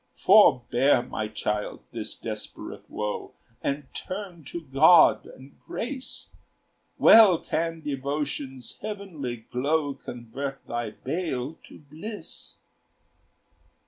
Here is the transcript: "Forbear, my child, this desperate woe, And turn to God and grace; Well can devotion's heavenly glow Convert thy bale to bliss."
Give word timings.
"Forbear, 0.15 1.03
my 1.03 1.27
child, 1.27 1.81
this 1.91 2.15
desperate 2.15 2.89
woe, 2.89 3.33
And 3.61 3.85
turn 3.93 4.43
to 4.45 4.59
God 4.61 5.27
and 5.27 5.59
grace; 5.67 6.31
Well 6.97 7.37
can 7.37 7.81
devotion's 7.81 8.77
heavenly 8.77 9.45
glow 9.51 9.93
Convert 9.93 10.65
thy 10.65 10.89
bale 10.89 11.59
to 11.67 11.77
bliss." 11.81 12.55